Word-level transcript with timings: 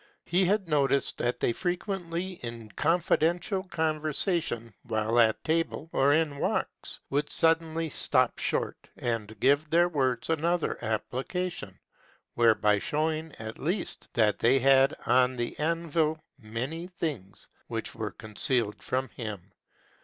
He 0.25 0.45
had 0.45 0.67
noticed, 0.67 1.19
that 1.19 1.39
they 1.41 1.53
frequently 1.53 2.39
in 2.41 2.69
confidential 2.71 3.61
con 3.61 4.01
versation, 4.01 4.73
while 4.81 5.19
at 5.19 5.43
table 5.43 5.91
or 5.93 6.11
in 6.11 6.39
walks, 6.39 6.99
would 7.11 7.29
suddenly 7.29 7.87
stop 7.87 8.39
short, 8.39 8.87
and 8.97 9.39
give 9.39 9.69
their 9.69 9.87
words 9.87 10.27
another 10.31 10.83
application; 10.83 11.79
thereby 12.35 12.79
showing, 12.79 13.35
at 13.37 13.59
least, 13.59 14.07
that 14.15 14.39
they 14.39 14.57
had 14.57 14.95
on 15.05 15.35
the 15.35 15.55
anvil 15.59 16.19
many 16.39 16.87
things 16.87 17.47
which 17.67 17.93
were 17.93 18.09
concealed 18.11 18.81
from 18.81 19.09
him. 19.09 19.51